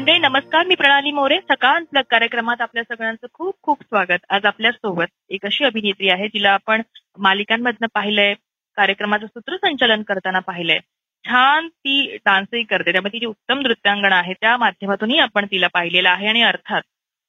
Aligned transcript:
मंडळी 0.00 0.18
नमस्कार. 0.18 0.66
मी 0.66 0.74
प्रणाली 0.74 1.10
मोरे. 1.10 1.38
सकाळ 1.48 1.82
प्लग 1.82 2.02
कार्यक्रमात 2.10 2.60
आपल्या 2.60 2.82
सगळ्यांचं 2.82 3.26
खूप 3.32 3.54
खूप 3.62 3.82
स्वागत. 3.82 4.24
आज 4.30 4.44
आपल्यासोबत 4.44 5.04
एक 5.28 5.44
अशी 5.44 5.64
अभिनेत्री 5.64 6.08
आहे 6.08 6.28
जिला 6.28 6.50
आपण 6.50 6.82
मालिकांमधनं 7.18 7.86
पाहिलंय 7.94 8.34
कार्यक्रमाचं 8.76 9.26
सूत्रसंचालन 9.26 10.02
करताना 10.02 10.38
पाहिलंय. 10.38 10.78
छान 11.24 11.68
ती 11.68 12.16
डान्सही 12.16 12.62
करते. 12.62 12.92
त्यामुळे 12.92 13.12
ती 13.12 13.18
जी 13.18 13.26
उत्तम 13.26 13.58
नृत्यांगण 13.58 14.12
आहे 14.12 14.32
त्या 14.32 14.56
माध्यमातूनही 14.56 15.18
आपण 15.18 15.46
तिला 15.50 15.66
पाहिलेलं 15.66 16.08
आहे. 16.08 16.26
आणि 16.26 16.42
अर्थात 16.42 16.82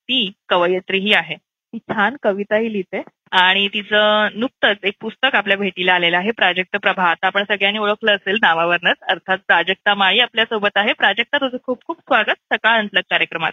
ती 0.03 0.31
कवयित्रीही 0.49 1.13
आहे. 1.13 1.35
ती 1.35 1.77
छान 1.77 2.16
कविताही 2.23 2.73
लिहिते. 2.73 3.02
आणि 3.32 3.68
तिचं 3.73 4.39
नुकतंच 4.39 4.77
एक 4.84 4.93
पुस्तक 5.02 5.35
आपल्या 5.35 5.58
भेटीला 5.58 5.94
आलेलं 5.94 6.17
आहे 6.17 6.31
प्राजक्त 6.31 6.76
प्रभा. 6.77 7.03
आता 7.03 7.27
आपण 7.27 7.44
सगळ्यांनी 7.44 7.80
ओळखलं 7.80 8.16
असेल 8.16 8.38
नावावरनच. 8.41 8.98
अर्थात 9.09 9.38
प्राजक्ता 9.48 9.94
माळी 9.95 10.20
आपल्यासोबत 10.20 10.77
आहे. 10.77 10.94
प्राजक्ता 10.94 11.38
तुझं 11.38 11.57
खूप 11.63 11.85
खूप 11.88 11.99
स्वागत. 11.99 12.40
सकाळ 12.54 12.80
अंतलग 12.80 13.02
कार्यक्रमात. 13.09 13.52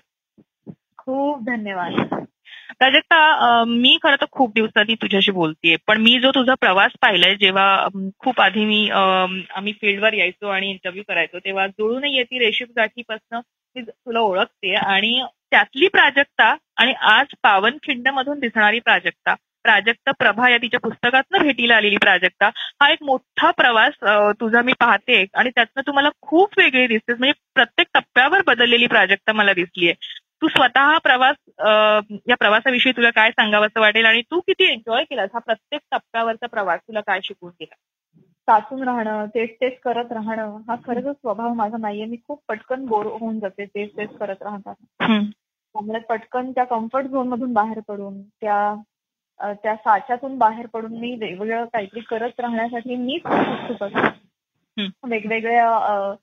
खूप 0.99 1.45
धन्यवाद. 1.47 2.25
प्राजक्ता 2.79 3.65
मी 3.67 3.97
खरं 4.03 4.17
तर 4.21 4.27
खूप 4.33 4.53
दिवसांनी 4.55 4.95
तुझ्याशी 5.03 5.33
बोलतेय 5.33 5.77
पण 5.87 6.01
मी 6.03 6.19
जो 6.21 6.31
तुझा 6.35 6.55
प्रवास 6.61 6.93
पाहिलाय 7.03 7.35
जेव्हा 7.37 7.87
खूप 8.19 8.41
आधी 8.41 8.65
मी 8.65 8.89
आम्ही 8.91 9.73
फील्डवर 9.81 10.15
यायचो 10.15 10.49
आणि 10.49 10.71
इंटरव्ह्यू 10.71 11.03
करायचो 11.09 11.39
तेव्हा 11.39 11.67
जुळून 11.69 12.05
येते 12.05 12.39
रेशीम 12.39 12.69
गाठीपासनं 12.77 13.41
मी 13.77 13.83
तुला 13.83 14.21
ओळखते. 14.21 14.75
आणि 14.75 15.23
त्यातली 15.51 15.89
प्राजक्ता 15.89 16.55
आणि 16.77 16.93
आज 17.11 17.35
पावनखिंड 17.43 18.09
मधून 18.09 18.39
दिसणारी 18.39 18.81
प्राजक्ता 18.81 19.35
प्राजक्त 19.65 20.11
प्रभा 20.19 20.49
या 20.51 20.57
तिच्या 20.63 20.81
पुस्तकातनं 20.83 21.43
भेटीला 21.43 21.77
आलेली 21.77 21.97
प्राजक्ता. 22.03 22.49
हा 22.83 22.91
एक 22.93 23.03
मोठा 23.03 23.51
प्रवास 23.57 23.93
तुझा 24.41 24.63
मी 24.63 24.73
पाहते. 24.81 25.25
आणि 25.35 25.51
त्यातनं 25.55 25.83
तू 25.87 25.93
मला 25.93 26.09
खूप 26.23 26.59
वेगळी 26.59 26.87
दिसतेस. 26.87 27.19
म्हणजे 27.19 27.33
प्रत्येक 27.55 27.89
टप्प्यावर 27.95 28.43
बदललेली 28.47 28.87
प्राजक्ता 28.87 29.33
मला 29.33 29.53
दिसलीये. 29.53 29.93
तू 30.43 30.49
स्वतः 30.49 30.81
हा 30.83 30.99
प्रवास 31.05 31.37
या 32.29 32.37
प्रवासाविषयी 32.41 32.93
तुला 32.97 33.11
काय 33.11 33.31
सांगावंसं 33.31 33.81
वाटेल? 33.81 34.05
आणि 34.07 34.23
तू 34.31 34.41
किती 34.41 34.65
एन्जॉय 34.73 35.05
केलास 35.05 35.31
हा 35.35 35.39
प्रत्येक 35.39 35.81
टप्प्यावरचा 35.93 36.47
प्रवास? 36.47 36.81
तुला 36.89 37.01
काय 37.07 37.21
शिकवून 37.25 37.53
गेला? 37.61 37.75
साचून 38.49 38.83
राहणं 38.83 39.27
तेच 39.35 39.51
तेच 39.61 39.79
करत 39.85 40.13
राहणं 40.13 40.57
हा 40.69 40.75
खरंच 40.87 41.17
स्वभाव 41.17 41.53
माझा 41.55 41.77
नाहीये. 41.77 42.05
मी 42.07 42.17
खूप 42.27 42.43
पटकन 42.49 42.85
बोर 42.87 43.07
होऊन 43.07 43.39
जाते 43.41 43.65
तेच 43.65 43.91
तेच 43.97 44.17
करत 44.19 44.43
राहतात 44.43 44.75
त्यामुळे 45.75 45.99
पटकन 46.01 46.51
त्या 46.51 46.65
कम्फर्ट 46.65 47.07
झोन 47.07 47.29
मधून 47.29 47.53
बाहेर 47.53 47.81
पडून 47.89 48.23
त्या 48.23 48.57
त्या 49.41 49.75
साच्यातून 49.75 50.39
बाहेर 50.39 50.67
पडून 50.67 50.99
मी 50.99 51.15
वेगवेगळं 51.15 51.65
काहीतरी 51.65 52.01
करत 52.01 52.41
राहण्यासाठी 52.41 52.97
मीच 52.97 53.23
खूप 53.23 53.71
उत्सुक 53.71 53.83
असते. 53.83 54.87
वेगवेगळ्या 55.05 56.15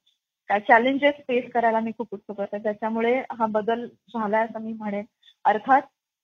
काय 0.50 0.60
चॅलेंजेस 0.60 1.14
फेस 1.28 1.52
करायला 1.54 1.80
मी 1.80 1.92
खूप 1.98 2.08
उत्सुक 2.12 2.42
असते. 2.42 2.58
त्याच्यामुळे 2.58 3.18
हा 3.32 3.46
बदल 3.46 3.86
झालाय 3.86 4.44
असं 4.44 4.62
मी 4.62 4.74
म्हणेन. 4.74 5.06
अर्थात 5.46 5.82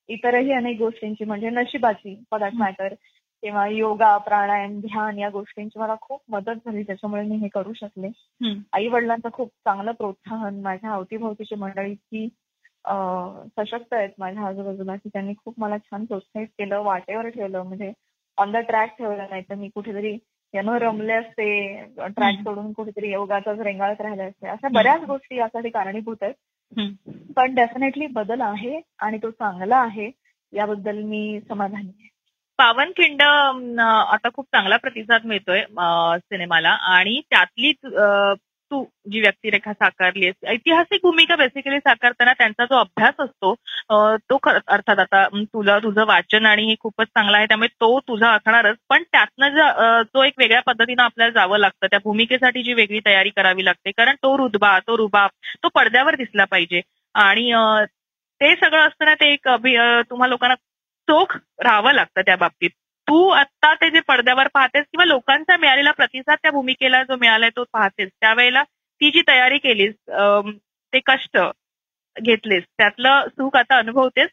इतरही 0.10 0.52
अनेक 0.54 0.78
गोष्टींची 0.78 1.26
म्हणजे 1.26 1.50
नशिबाची 1.50 2.16
पदार्थ 2.32 2.56
मॅटर 2.56 2.94
किंवा 3.44 3.68
योगा 3.68 4.18
प्राणायाम 4.18 4.80
ध्यान 4.80 5.20
या 5.20 5.30
गोष्टींची 5.30 5.80
मला 5.80 5.96
खूप 6.02 6.22
मदत 6.30 6.66
झाली. 6.66 6.84
त्याच्यामुळे 6.84 7.24
मी 7.24 7.36
हे 7.36 7.48
करू 7.48 7.74
शकले. 7.74 8.10
आई 8.74 8.88
वडिलांचं 8.88 9.30
खूप 9.34 9.48
चांगलं 9.48 9.92
प्रोत्साहन 9.92 10.62
माझ्या 10.62 10.92
अवतीभोवतीची 10.92 11.56
मंडळी 11.56 11.94
की 11.94 12.28
सशक्त 12.86 13.94
आहेत 13.94 14.10
माझ्या 14.20 14.48
आजूबाजूला 14.48 14.96
की 14.96 15.10
त्यांनी 15.10 15.34
खूप 15.44 15.60
मला 15.60 15.78
छान 15.80 16.06
प्रोत्साहित 16.06 16.48
केलं 16.60 16.82
वाटेवर 16.84 17.28
ठेवलं. 17.30 17.64
म्हणजे 17.64 17.92
ऑन 18.38 18.52
द 18.52 18.58
ट्रॅक 18.68 18.98
ठेवलं 18.98 19.26
नाही 19.30 19.42
तर 19.50 19.56
मी 19.56 19.70
कुठेतरी 19.76 20.18
यानं 20.54 20.78
रमले 20.78 21.14
असते 21.14 21.46
ट्रॅक. 21.98 22.36
सोडून 22.44 22.72
कुठेतरी 22.74 23.12
योगाचाच 23.12 23.60
रेंगाळत 23.60 24.02
राहिले 24.02 24.24
असते. 24.24 24.48
अशा 24.48 24.68
बऱ्याच 24.74 25.04
गोष्टी 25.08 25.38
यासाठी 25.38 25.70
कारणीभूत 25.70 26.24
आहेत. 26.24 26.34
पण 27.36 27.54
डेफिनेटली 27.56 28.08
बदल 28.08 28.42
आहे 28.42 28.80
आणि 29.00 29.18
तो 29.18 29.30
चांगला 29.32 29.78
आहे 29.78 30.10
याबद्दल 30.54 31.02
मी 31.04 31.40
समाधानी 31.50 31.88
आहे. 31.90 32.10
पावनखिंड 32.60 33.22
आता 33.22 34.30
खूप 34.36 34.46
चांगला 34.46 34.78
प्रतिसाद 34.78 35.26
मिळतोय 35.26 35.62
सिनेमाला. 35.62 36.70
आणि 36.96 37.20
त्यातली 37.30 37.72
तू 38.72 38.84
जी 39.12 39.20
व्यक्तिरेखा 39.22 39.74
साकारली 39.74 40.32
ऐतिहासिक 40.48 41.00
भूमिका 41.04 41.36
बेसिकली 41.36 41.78
साकारताना 41.80 42.34
त्यांचा 42.34 42.66
जो 42.66 42.76
अभ्यास 42.76 43.14
असतो 43.20 43.54
तो 44.30 44.38
खरंच 44.44 44.62
अर्थात 44.68 45.00
आता 45.00 45.26
तुला 45.34 45.78
तुझं 45.80 46.06
वाचन 46.06 46.46
आणि 46.46 46.66
हे 46.66 46.76
खूपच 46.80 47.08
चांगलं 47.08 47.38
आहे 47.38 47.46
त्यामुळे 47.46 47.68
तो 47.82 48.00
तुझा 48.00 48.30
असणारच 48.32 48.78
पण 48.90 49.04
त्यातनं 49.04 50.02
जो 50.04 50.24
एक 50.24 50.34
वेगळ्या 50.38 50.62
पद्धतीनं 50.62 51.04
आपल्याला 51.04 51.34
जावं 51.34 51.60
लागतं 51.60 51.88
त्या 51.88 52.00
भूमिकेसाठी 52.04 52.64
जी 52.64 52.74
वेगळी 52.74 53.00
तयारी 53.06 53.30
करावी 53.30 53.66
लागते 53.66 53.92
कारण 53.92 54.16
तो 54.16 54.38
रुतबा 54.38 54.78
तो 54.80 54.98
रुबाब 54.98 55.30
तो 55.64 55.70
पडद्यावर 55.76 56.16
दिसला 56.16 56.46
पाहिजे. 56.46 56.82
आणि 57.16 57.52
ते 58.42 58.56
सगळं 58.56 58.88
असताना 58.88 59.14
ते 59.14 59.32
एक 59.34 59.48
तुम्हा 60.10 60.28
लोकांना 60.28 60.56
चोख 61.08 61.38
राहावं 61.64 61.94
लागतं 61.94 62.22
त्या 62.22 62.36
बाबतीत. 62.36 62.70
तू 63.12 63.28
आता 63.28 63.74
ते 63.74 63.90
जे 63.90 64.00
पडद्यावर 64.00 64.48
पाहतेस 64.48 64.84
किंवा 64.92 65.06
लोकांचा 65.06 65.56
मिळालेला 65.58 65.92
प्रतिसाद 65.92 66.38
त्या 66.42 66.52
भूमिकेला 66.52 67.02
जो 67.04 67.16
मिळालाय 67.16 67.50
तो 67.50 67.64
पाहतेस. 67.74 68.10
त्यावेळेला 68.22 68.64
ती 69.02 69.10
जी 69.12 69.22
तयारी 69.28 69.58
केलीस 69.58 69.96
ते 70.94 71.00
कष्ट 71.06 71.38
घेतलेस 72.22 72.64
त्यातलं 72.78 73.28
सुख 73.28 73.56
आता 73.56 73.78
अनुभवतेस? 73.78 74.30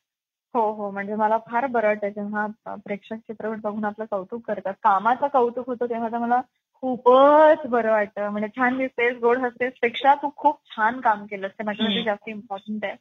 हो 0.54 0.72
हो. 0.72 0.90
म्हणजे 0.90 1.14
मला 1.14 1.38
फार 1.38 1.66
बरं 1.66 1.86
वाटतं 1.86 2.08
जेव्हा 2.08 2.46
प्रेक्षक 2.66 3.14
चित्रपट 3.14 3.60
बघून 3.62 3.84
आपलं 3.84 4.04
कौतुक 4.10 4.46
करतात. 4.46 4.74
कामाचं 4.82 5.26
कौतुक 5.28 5.66
होतं 5.66 5.86
तेव्हा 5.86 6.08
तर 6.08 6.18
मला 6.18 6.40
खूपच 6.82 7.66
बरं 7.66 7.90
वाटतं. 7.90 8.28
म्हणजे 8.28 8.48
छान 8.48 8.78
दिसतेस 8.78 9.16
गोड 9.16 9.38
हसतेस 9.38 9.72
पेक्षा 9.82 10.14
तू 10.14 10.30
खूप 10.36 10.60
छान 10.70 11.00
काम 11.00 11.26
केलंस. 11.26 11.50
ते 11.50 11.64
माझ्यासाठी. 11.64 12.02
जास्त 12.02 12.28
इम्पॉर्टंट 12.28 12.84
आहे. 12.84 12.96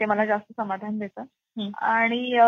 ते 0.00 0.04
मला 0.04 0.24
जास्त 0.24 0.52
समाधान 0.56 0.98
देतं. 0.98 1.22
आणि 1.82 2.38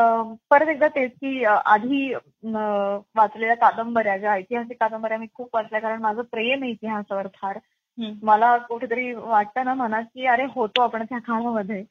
परत 0.51 0.69
एकदा 0.69 0.89
तेच 0.89 1.11
की 1.13 1.45
आधी 1.45 2.13
वाचलेल्या 2.15 3.55
कादंबऱ्या 3.55 4.17
ज्या 4.17 4.33
ऐतिहासिक 4.33 4.77
कादंबऱ्या 4.81 5.19
मी 5.19 5.27
खूप 5.35 5.49
वाचल्या 5.55 5.81
कारण 5.81 6.01
माझं 6.01 6.23
प्रेम 6.23 6.63
आहे 6.63 6.71
इतिहासावर 6.71 7.27
फार. 7.35 7.59
मला 8.23 8.57
कुठेतरी 8.59 9.13
वाटतं 9.15 9.65
ना 9.65 9.75
मनात 9.75 10.03
की 10.15 10.27
अरे 10.27 10.45
होतो 10.55 10.83
आपण 10.83 11.05
त्या 11.05 11.19
काळामध्ये. 11.19 11.83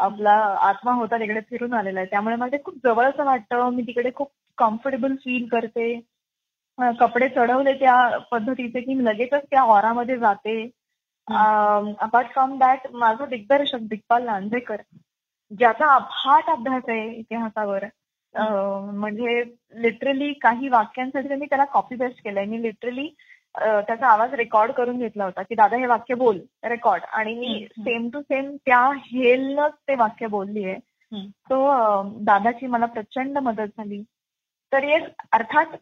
आपला 0.00 0.32
आत्मा 0.60 0.92
होता 0.92 1.18
तिकडे 1.18 1.40
फिरून 1.40 1.74
आलेला 1.74 2.00
आहे. 2.00 2.08
त्यामुळे 2.10 2.36
मला 2.36 2.56
ते 2.56 2.62
खूप 2.64 2.74
जवळचं 2.84 3.24
वाटतं. 3.24 3.68
मी 3.70 3.82
तिकडे 3.82 4.10
खूप 4.14 4.30
कम्फर्टेबल 4.58 5.14
फील 5.14 5.46
करते. 5.48 6.00
कपडे 7.00 7.28
चढवले 7.28 7.72
त्या 7.74 8.18
पद्धतीचे 8.30 8.80
की 8.80 8.94
मी 8.94 9.04
लगेचच 9.04 9.42
त्या 9.50 9.62
ऑरामध्ये 9.62 10.16
जाते. 10.18 10.62
अपार्ट 11.28 12.32
फ्रॉम 12.32 12.58
दॅट 12.58 12.86
माझं 12.92 13.24
दिग्दर्शक 13.28 13.78
दिग्पाल 13.80 14.24
लांजेकर 14.24 14.80
ज्याचा 15.50 15.94
अफाट 15.94 16.50
अभ्यास 16.50 16.82
आहे 16.88 17.08
इतिहासावर 17.14 17.84
म्हणजे 18.34 19.42
लिटरली 19.82 20.32
काही 20.42 20.68
वाक्यांसाठी 20.68 21.28
त्यांनी 21.28 21.46
त्याला 21.46 21.64
कॉपी 21.72 21.96
पेस्ट 21.96 22.22
केलंय. 22.24 22.44
मी 22.44 22.62
लिटरली 22.62 23.08
त्याचा 23.54 24.06
आवाज 24.06 24.34
रेकॉर्ड 24.34 24.72
करून 24.72 24.98
घेतला 24.98 25.24
होता 25.24 25.42
की 25.42 25.54
दादा 25.54 25.76
हे 25.76 25.86
वाक्य 25.86 26.14
बोल 26.14 26.38
रेकॉर्ड 26.64 27.04
आणि 27.12 27.34
मी. 27.34 27.66
सेम 27.78 28.08
टू 28.12 28.20
सेम 28.20 28.54
त्या 28.66 28.80
हेलनच 29.04 29.72
ते 29.88 29.94
वाक्य 29.96 30.26
बोलली 30.26 30.64
आहे. 30.64 30.78
तो 31.50 32.02
दादाची 32.24 32.66
मला 32.66 32.86
प्रचंड 32.86 33.38
मदत 33.38 33.76
झाली. 33.78 34.02
तर 34.72 34.82
येस 34.84 35.02
अर्थात 35.32 35.76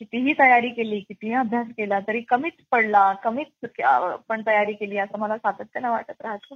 कितीही 0.00 0.32
तयारी 0.38 0.68
केली 0.70 0.98
कितीही 1.00 1.34
अभ्यास 1.34 1.66
केला 1.76 1.98
तरी 2.08 2.20
कमीच 2.28 2.52
पडला 2.72 3.12
कमीच 3.24 3.68
पण 4.28 4.42
तयारी 4.46 4.72
केली 4.72 4.98
असं 4.98 5.18
मला 5.18 5.36
सातत्यानं 5.38 5.90
वाटत 5.90 6.22
राहतं. 6.22 6.54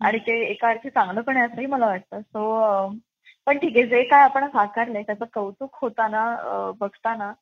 आणि 0.00 0.18
ते 0.18 0.40
एका 0.42 0.68
अर्थी 0.68 0.90
चांगलं 0.90 1.20
पण 1.20 1.36
आहे 1.36 1.46
असंही 1.46 1.66
मला 1.66 1.86
वाटतं 1.86 2.20
सो 2.20 2.88
पण 3.46 3.58
ठीक 3.58 3.76
आहे 3.76 3.86
जे 3.86 4.02
काय 4.02 4.22
आपण 4.24 4.46
साकारलंय 4.48 5.02
त्याचं 5.02 5.24
कौतुक 5.34 5.76
होताना 5.80 6.24
बघताना 6.80 7.32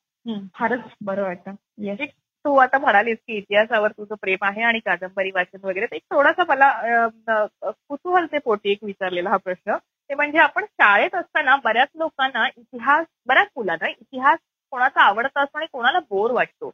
फारच 0.55 0.81
बरं 1.01 1.23
वाटतं 1.23 1.55
येस 1.79 2.01
तू 2.45 2.55
आता 2.57 2.79
म्हणालीस 2.79 3.17
की 3.27 3.37
इतिहासावर 3.37 3.91
तुझं 3.91 4.15
प्रेम 4.15 4.45
आहे 4.45 4.63
आणि 4.63 4.79
कादंबरी 4.79 5.31
वाचन 5.31 5.59
वगैरे 5.63 5.87
एक 5.93 6.03
थोडासा 6.11 6.45
मला 6.49 6.69
अं, 6.69 7.47
कुतूहलचे 7.89 8.39
पोटी 8.39 8.71
एक 8.71 8.85
विचारलेला 8.85 9.31
हा 9.31 9.37
प्रश्न 9.37 9.77
ते 10.11 10.15
म्हणजे 10.15 10.39
आपण 10.39 10.65
शाळेत 10.65 11.15
असताना 11.15 11.57
बऱ्याच 11.57 11.89
लोकांना 11.95 12.47
इतिहास 12.49 13.07
बऱ्याच 13.27 13.49
मुलांना 13.57 13.89
इतिहास 13.91 14.39
कोणाचा 14.73 15.03
आवडता 15.03 15.43
असतो 15.43 15.59
आणि 15.59 15.67
कोणाला 15.73 15.99
बोर 16.11 16.31
वाटतो 16.31 16.69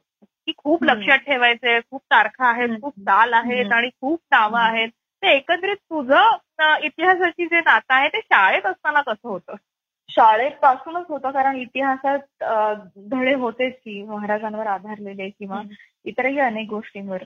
की 0.49 0.53
खूप. 0.59 0.85
लक्षात 0.85 1.19
ठेवायचंय 1.19 1.79
खूप 1.81 2.01
तारखा 2.11 2.47
आहेत. 2.49 2.69
खूप 2.81 2.95
दाल 2.99 3.33
आहेत. 3.33 3.73
आणि 3.73 3.89
खूप 4.01 4.21
नावं. 4.33 4.59
आहेत 4.59 4.89
ते 5.25 5.35
एकंदरीत 5.37 5.77
तुझं 5.77 6.81
इतिहासाची 6.85 7.47
जे 7.47 7.61
नातं 7.61 7.95
आहे 7.95 8.09
ते 8.09 8.21
शाळेत 8.21 8.67
असताना 8.67 9.01
कसं 9.01 9.29
होतं? 9.29 9.55
शाळेत 10.09 10.51
पासूनच 10.63 11.05
होतं 11.09 11.31
कारण 11.31 11.57
इतिहासात 11.57 12.45
धडे 13.11 13.33
होतेच 13.35 13.73
की 13.75 14.03
महाराजांवर 14.03 14.67
आधारलेले 14.67 15.29
किंवा 15.29 15.61
इतरही 16.05 16.39
अनेक 16.39 16.69
गोष्टींवर. 16.69 17.23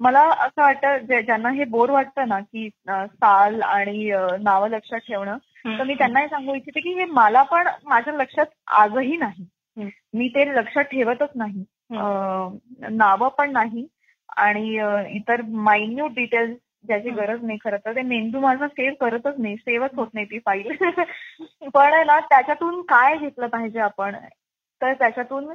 मला 0.00 0.22
असं 0.22 0.62
वाटतं 0.62 1.22
ज्यांना 1.22 1.50
हे 1.50 1.64
बोर 1.64 1.90
वाटतं 1.90 2.28
ना 2.28 2.38
की 2.40 2.68
साल 2.88 3.60
आणि 3.62 4.10
नावं 4.42 4.68
लक्षात 4.68 5.06
ठेवणं 5.08 5.36
तर 5.78 5.84
मी 5.84 5.94
त्यांना 5.94 6.20
हे 6.20 6.28
सांगू 6.28 6.54
इच्छिते 6.54 6.80
की 6.80 6.92
हे 6.94 7.04
मला 7.04 7.42
पण 7.42 7.68
माझ्या 7.84 8.14
लक्षात 8.14 8.46
आजही 8.66 9.16
नाही. 9.16 9.46
मी 10.14 10.28
ते 10.28 10.54
लक्षात 10.54 10.84
ठेवतच 10.84 11.30
नाही. 11.34 11.64
नावं 12.90 13.28
पण 13.28 13.52
नाही 13.52 13.86
आणि 14.36 14.68
इतर 15.16 15.42
मायन्यूट 15.48 16.14
डिटेल्स 16.14 16.58
ज्याची 16.86 17.10
गरज 17.10 17.44
नाही 17.44 17.58
खरं 17.64 17.76
तर. 17.76 17.94
ते 17.96 18.02
मेंदू 18.02 18.40
माझा 18.40 18.68
सेव्ह 18.68 18.94
करतच 19.00 19.34
नाही 19.38 19.56
सेव्हच 19.56 19.90
होत 19.96 20.08
नाही 20.14 20.26
ती 20.26 20.38
फाईल 20.38 20.68
पण 21.74 22.06
ना 22.06 22.20
त्याच्यातून 22.20 22.82
काय 22.82 23.16
घेतलं 23.16 23.46
पाहिजे 23.46 23.78
आपण? 23.78 24.16
तर 24.82 24.92
त्याच्यातून 24.92 25.54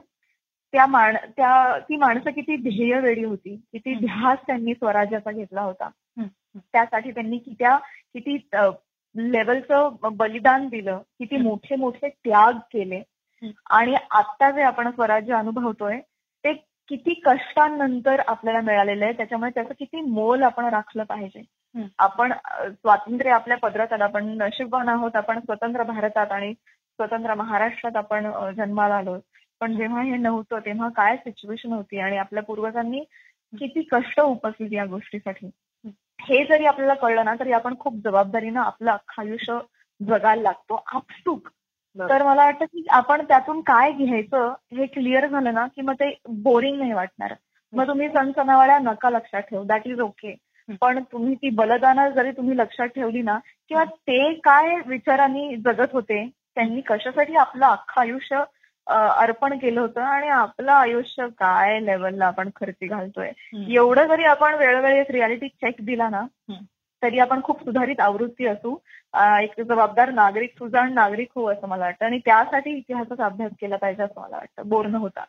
त्या 0.73 0.85
माण 0.85 1.15
त्या 1.15 1.77
ती 1.79 1.95
माणसं 1.97 2.31
किती 2.31 2.55
ध्येय 2.55 2.99
वेळी 2.99 3.23
होती 3.23 3.55
किती 3.55 3.93
ध्यास 3.95 4.39
त्यांनी 4.47 4.73
स्वराज्याचा 4.73 5.31
घेतला 5.31 5.61
होता. 5.61 5.89
त्यासाठी 6.57 7.11
त्यांनी 7.11 7.37
कित्या 7.37 7.77
किती 8.13 8.49
लेवलचं 9.15 9.95
बलिदान 10.01 10.67
दिलं 10.67 10.97
किती 11.19 11.37
मोठे 11.37 11.75
मोठे 11.75 12.09
त्याग 12.09 12.53
केले. 12.53 13.01
आणि 13.69 13.95
आता 14.11 14.51
जे 14.51 14.61
आपण 14.61 14.89
स्वराज्य 14.91 15.33
अनुभवतोय 15.33 15.99
ते 16.43 16.53
किती 16.91 17.13
कष्टांनंतर 17.13 18.21
आपल्याला 18.27 18.61
मिळालेलं 18.61 19.05
आहे 19.05 19.13
त्याच्यामुळे 19.13 19.51
त्याचं 19.51 19.73
किती 19.79 20.01
मोल 20.01 20.43
आपण 20.43 20.65
राखलं 20.65 21.03
पाहिजे. 21.03 21.41
आपण 21.99 22.33
स्वातंत्र्य 22.71 23.31
आपल्या 23.31 23.57
पदरात 23.57 23.93
आलं 23.93 24.03
आपण 24.03 24.25
नशीबवान 24.37 24.89
आहोत 24.89 25.15
आपण 25.15 25.39
स्वतंत्र 25.39 25.83
भारतात 25.83 26.31
आणि 26.31 26.53
स्वतंत्र 26.53 27.33
महाराष्ट्रात 27.33 27.95
आपण 27.95 28.31
जन्माला 28.55 28.95
आलो. 28.95 29.17
पण 29.59 29.77
जेव्हा 29.77 30.01
हे 30.01 30.17
नव्हतं 30.17 30.59
तेव्हा 30.59 30.89
काय 30.89 31.15
सिच्युएशन 31.15 31.73
होती 31.73 31.99
आणि 31.99 32.17
आपल्या 32.17 32.43
पूर्वजांनी 32.43 32.99
किती 33.53 33.81
कष्ट 33.81 34.21
उपसली 34.21 34.75
या 34.75 34.85
गोष्टीसाठी? 34.85 35.49
हे 36.21 36.45
जरी 36.45 36.65
आपल्याला 36.65 36.93
कळलं 36.93 37.25
ना 37.25 37.35
तरी 37.39 37.51
आपण 37.51 37.75
खूप 37.79 37.95
जबाबदारीनं 37.95 38.59
आपलं 38.59 38.91
अख्खं 38.91 39.21
आयुष्य 39.21 39.59
जगायला 40.01 40.41
लागतो. 40.41 40.83
आपसूक. 40.87 41.49
तर 41.99 42.23
मला 42.23 42.43
वाटतं 42.45 42.65
की 42.65 42.85
आपण 42.89 43.21
त्यातून 43.21 43.61
काय 43.61 43.91
घ्यायचं 43.91 44.53
हे 44.73 44.85
क्लिअर 44.85 45.27
झालं 45.27 45.53
ना 45.53 45.65
की 45.67 45.81
मग 45.81 45.93
ते 45.93 46.13
बोरिंग 46.27 46.77
नाही 46.79 46.93
वाटणार. 46.93 47.33
मग 47.73 47.87
तुम्ही 47.87 48.07
सणसणावाळ्या 48.09 48.77
नका 48.79 49.09
लक्षात 49.09 49.41
ठेवू. 49.41 49.63
दॅट 49.63 49.87
इज 49.87 49.99
ओके 49.99 50.35
पण 50.81 50.99
तुम्ही 51.11 51.35
ती 51.35 51.49
बलदानं 51.49 52.09
जरी 52.09 52.31
तुम्ही 52.31 52.57
लक्षात 52.57 52.87
ठेवली 52.87 53.21
ना 53.21 53.37
किंवा 53.69 53.83
ते 53.83 54.33
काय 54.33 54.75
विचारांनी 54.87 55.55
जगत 55.55 55.93
होते 55.93 56.25
त्यांनी 56.55 56.81
कशासाठी 56.81 57.35
आपलं 57.35 57.65
अख्खं 57.65 58.01
आयुष्य 58.01 58.43
अर्पण 58.87 59.57
केलं 59.57 59.81
होतं 59.81 60.01
आणि 60.01 60.27
आपलं 60.27 60.71
आयुष्य 60.71 61.27
काय 61.39 61.79
लेवलला 61.79 62.25
आपण 62.25 62.49
खर्ची 62.55 62.87
घालतोय. 62.87 63.31
एवढं 63.69 64.07
जरी 64.07 64.23
आपण 64.23 64.53
वेळोवेळी 64.53 65.01
रियालिटी 65.09 65.47
चेक 65.47 65.75
दिला 65.79 66.09
ना 66.09 66.21
तरी 67.03 67.19
आपण 67.19 67.41
खूप 67.43 67.63
सुधारित 67.63 67.99
आवृत्ती 68.01 68.45
असू 68.47 68.75
एक 69.41 69.59
जबाबदार 69.61 70.09
नागरिक 70.13 70.51
सुजाण 70.57 70.93
नागरिक 70.93 71.29
हो 71.35 71.45
असं 71.51 71.67
मला 71.67 71.83
वाटतं. 71.85 72.05
आणि 72.05 72.17
त्यासाठी 72.25 72.71
इतिहासाचा 72.77 73.25
अभ्यास 73.25 73.51
केला 73.61 73.75
पाहिजे 73.77 74.03
असं 74.03 74.21
मला 74.21 74.37
वाटतं. 74.37 74.67
बोर 74.69 74.85
होता. 74.95 75.23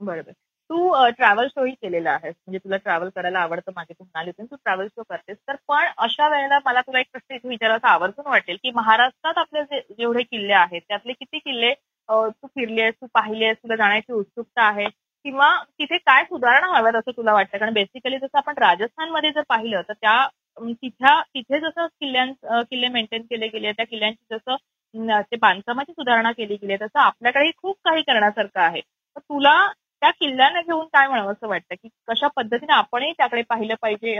बरोबर. 0.00 0.32
तू 0.70 0.88
ट्रॅव्हल 1.16 1.46
शोही 1.48 1.72
केलेला 1.72 2.10
आहेस. 2.10 2.34
म्हणजे 2.36 2.58
तुला 2.58 2.76
ट्रॅव्हल 2.76 3.08
करायला 3.16 3.38
आवडतं 3.40 3.72
मागे 3.76 3.92
तू 3.92 4.04
म्हणाली 4.04 4.30
तू 4.40 4.56
ट्रॅव्हल 4.56 4.86
शो 4.86 5.02
करतेस. 5.10 5.36
तर 5.48 5.56
पण 5.68 5.86
अशा 5.98 6.28
वेळेला 6.28 6.58
मला 6.66 6.80
तुला 6.80 7.00
एक 7.00 7.06
प्रश्न 7.12 7.34
इथे 7.34 7.48
विचारायचा 7.48 7.88
आवर्जून 7.88 8.26
वाटेल 8.30 8.56
की 8.62 8.70
महाराष्ट्रात 8.74 9.38
आपले 9.38 9.62
जेवढे 9.80 10.22
किल्ले 10.22 10.52
आहेत 10.54 10.80
त्यातले 10.88 11.12
किती 11.12 11.38
किल्ले 11.38 11.72
तू 12.08 12.46
फिरलीस 12.46 12.94
तू 13.00 13.06
पाहिलीस 13.14 13.56
तुला 13.56 13.76
जाण्याची 13.76 14.12
उत्सुकता 14.12 14.62
आहे? 14.62 14.86
किंवा 15.24 15.48
तिथे 15.78 15.96
काय 15.98 16.22
सुधारणा 16.24 16.66
हव्यात 16.76 16.94
असं 16.96 17.16
तुला 17.16 17.32
वाटतं? 17.32 17.58
कारण 17.58 17.72
बेसिकली 17.74 18.18
जसं 18.18 18.38
आपण 18.38 18.54
राजस्थानमध्ये 18.58 19.30
जर 19.30 19.42
पाहिलं 19.48 19.82
तर 19.88 19.92
त्या 19.92 20.16
तिथ्या 20.58 21.20
तिथे 21.24 21.58
जसं 21.60 21.86
किल्ल्यां 22.00 22.62
किल्ले 22.62 22.88
मेंटेन 22.88 23.22
केले 23.22 23.48
गेले 23.48 23.72
त्या 23.72 23.84
किल्ल्यांची 23.86 24.34
जसं 24.34 25.20
ते 25.22 25.36
बांधकामाची 25.36 25.92
सुधारणा 25.92 26.32
केली 26.32 26.54
गेली 26.54 26.76
तसं 26.76 26.98
आपल्याकडे 27.00 27.50
खूप 27.56 27.76
काही 27.84 28.02
करण्यासारखं 28.02 28.60
आहे. 28.60 28.80
तर 28.80 29.20
तुला 29.20 29.54
त्या 30.02 30.10
किल्ल्यांना 30.10 30.60
घेऊन 30.60 30.86
काय 30.92 31.06
म्हणावं 31.08 31.32
असं 31.32 31.48
वाटतं? 31.48 31.74
की 31.74 31.88
कशा 32.08 32.28
पद्धतीने 32.36 32.72
आपणही 32.72 33.12
त्याकडे 33.12 33.42
पाहिलं 33.42 33.74
पाहिजे? 33.82 34.18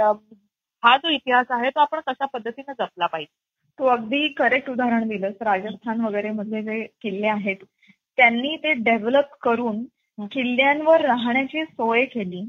हा 0.83 0.97
जो 0.97 1.09
इतिहास 1.09 1.47
आहे 1.51 1.71
तो 1.71 1.81
आपण 1.81 2.01
कशा 2.07 2.27
पद्धतीने 2.27 2.73
जपला 2.73 3.07
पाहिजे? 3.07 3.33
तू 3.79 3.87
अगदी 3.87 4.29
करेक्ट 4.29 4.71
उदाहरण 4.71 5.09
दिलंस. 5.09 5.35
राजस्थान 5.41 6.01
वगैरे 6.01 6.31
मधले 6.31 6.63
जे 6.63 6.83
किल्ले 7.03 7.27
आहेत 7.29 7.65
त्यांनी 8.19 8.57
ते 8.57 8.73
डेव्हलप 8.83 9.31
करून 9.43 9.85
किल्ल्यांवर 10.33 11.01
राहण्याची 11.01 11.65
सोय 11.65 12.05
केली. 12.05 12.45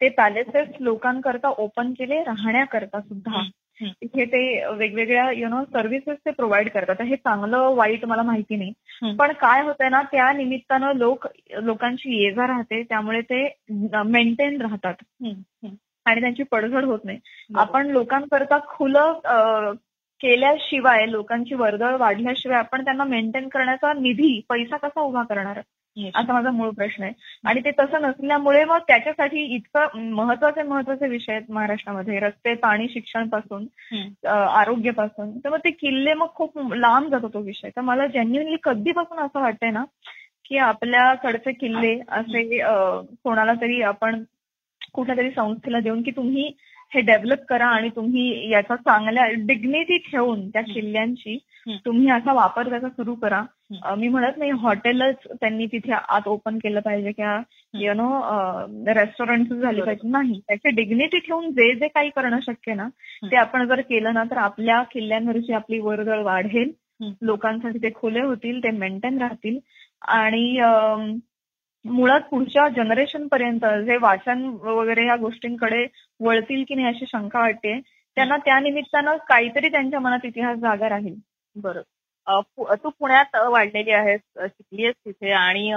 ते 0.00 0.08
पॅलेसेस 0.08 0.68
लोकांकरता 0.80 1.48
ओपन 1.58 1.92
केले 1.92 2.22
राहण्याकरता 2.24 3.00
सुद्धा. 3.00 3.42
इथे 4.02 4.24
ते 4.24 4.40
वेगवेगळ्या 4.76 5.30
यु 5.32 5.48
नो 5.48 5.62
सर्व्हिसेस 5.64 6.16
ते 6.26 6.30
प्रोव्हाइड 6.30 6.68
करतात. 6.70 7.00
हे 7.02 7.16
चांगलं 7.16 7.74
वाईट 7.76 8.04
मला 8.04 8.22
माहिती 8.22 8.56
नाही. 8.56 9.14
पण 9.16 9.32
काय 9.32 9.62
होतंय 9.62 9.88
ना 9.88 10.02
त्या 10.12 10.32
निमित्तानं 10.32 10.92
लोक 10.96 11.26
लोकांची 11.62 12.22
ये 12.24 12.30
जा 12.34 12.46
राहते. 12.46 12.82
त्यामुळे 12.82 13.20
ते 13.20 13.42
मेंटेन 14.04 14.60
राहतात. 14.60 14.94
आणि 16.06 16.20
त्यांची 16.20 16.42
पडझड 16.42 16.84
होत 16.84 17.04
नाही. 17.04 17.18
आपण 17.56 17.86
लोकांकरता 17.86 18.58
खुलं 18.68 19.72
केल्याशिवाय 20.20 21.06
लोकांची 21.06 21.54
वर्दळ 21.54 21.96
वाढल्याशिवाय 21.96 22.58
आपण 22.58 22.84
त्यांना 22.84 23.04
मेंटेन 23.04 23.48
करण्याचा 23.48 23.92
निधी 23.92 24.40
पैसा 24.48 24.76
कसा 24.76 25.00
उभा 25.00 25.22
करणार? 25.22 25.60
असा 25.96 26.32
माझा 26.32 26.50
मूळ 26.50 26.70
प्रश्न 26.76 27.02
आहे. 27.02 27.12
आणि 27.44 27.60
ते 27.64 27.70
तसं 27.78 28.02
नसल्यामुळे 28.02 28.64
मग 28.64 28.78
त्याच्यासाठी 28.88 29.42
इतकं 29.54 29.98
महत्त्वाचे 30.12 30.62
महत्त्वाचे 30.62 31.08
विषय 31.08 31.32
आहेत 31.32 31.50
महाराष्ट्रामध्ये. 31.50 32.18
रस्ते 32.20 32.54
पाणी 32.62 32.88
शिक्षणपासून 32.92 33.66
आरोग्यापासून. 34.28 35.30
तर 35.38 35.48
मग 35.48 35.58
ते 35.64 35.70
किल्ले 35.70 36.14
मग 36.14 36.34
खूप 36.34 36.72
लांब 36.74 37.10
जातो 37.10 37.28
तो 37.34 37.40
विषय. 37.40 37.68
तर 37.76 37.80
मला 37.80 38.06
जेन्युनली 38.06 38.56
कधीपासून 38.62 39.18
असं 39.18 39.40
वाटतंय 39.40 39.70
ना 39.70 39.84
की 40.44 40.56
आपल्याकडचे 40.58 41.52
किल्ले 41.52 41.98
असे 42.08 42.58
कोणाला 43.24 43.52
तरी 43.60 43.80
आपण 43.82 44.22
कुठल्या 44.94 45.16
तरी 45.16 45.30
संस्थेला 45.30 45.80
देऊन 45.80 46.02
की 46.02 46.10
तुम्ही 46.10 46.52
हे 46.92 47.00
डेव्हलप 47.00 47.44
करा 47.48 47.66
आणि 47.66 47.88
तुम्ही 47.88 48.50
याचा 48.50 48.76
चांगल्या 48.76 49.26
डिग्निटी 49.46 49.98
ठेवून 49.98 50.48
त्या 50.48 50.62
किल्ल्यांची 50.62 51.38
तुम्ही 51.84 52.10
असा 52.10 52.32
वापर 52.32 52.68
त्याचा 52.68 52.88
सुरू 52.88 53.14
करा. 53.14 53.42
मी 53.98 54.08
म्हणत 54.08 54.36
नाही 54.36 54.50
हॉटेलच 54.50 55.16
त्यांनी 55.30 55.66
तिथे 55.66 55.92
आत 55.92 56.28
ओपन 56.28 56.58
केलं 56.58 56.80
पाहिजे 56.80 57.12
किंवा 57.12 57.40
यु 57.74 57.94
नो 57.94 58.08
रेस्टॉरंट 58.94 59.52
झाले 59.52 59.82
पाहिजे. 59.82 60.08
नाही. 60.08 60.40
त्याची 60.48 60.70
डिग्निटी 60.70 61.18
ठेवून 61.18 61.50
जे 61.50 61.74
जे 61.74 61.88
काही 61.88 62.10
करणं 62.10 62.40
शक्य 62.40 62.74
ना 62.74 62.88
ते 63.30 63.36
आपण 63.36 63.66
जर 63.68 63.80
केलं 63.80 64.14
ना 64.14 64.24
तर 64.24 64.36
आपल्या 64.36 64.82
किल्ल्यांवरची 64.82 65.52
आपली 65.52 65.78
वर्दळ 65.78 66.22
वाढेल. 66.22 66.72
लोकांसाठी 67.22 67.78
ते 67.78 67.90
खुले 67.94 68.20
होतील 68.20 68.62
ते 68.62 68.70
मेंटेन 68.70 69.18
राहतील. 69.18 69.58
आणि 70.02 70.60
मुळात 71.84 72.20
पुढच्या 72.20 72.68
जनरेशन 72.68 73.26
पर्यंत 73.28 73.64
जे 73.86 73.96
वाचन 73.96 74.44
वगैरे 74.62 75.06
या 75.06 75.16
गोष्टींकडे 75.16 75.86
वळतील 76.20 76.64
की 76.68 76.74
नाही 76.74 76.86
अशी 76.88 77.06
शंका 77.06 77.40
वाटते 77.40 77.80
त्यांना 78.16 78.36
त्या 78.36 78.58
निमित्तानं 78.60 79.16
काहीतरी 79.16 79.68
त्यांच्या 79.68 80.00
मनात 80.00 80.24
इतिहास 80.24 80.58
जागा 80.58 80.88
राहील. 80.88 81.14
बरोबर 81.56 81.82
तू 82.26 82.90
पुण्यात 82.90 83.36
वाढलेली 83.36 83.90
आहेस 83.90 84.20
शिकली 84.38 84.84
आहेस 84.84 84.94
तिथे 85.06 85.30
आणि 85.30 85.72